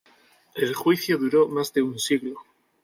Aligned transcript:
El 0.55 0.73
juicio 0.73 1.19
duró 1.19 1.47
más 1.47 1.73
de 1.73 1.83
un 1.83 1.99
siglo. 1.99 2.43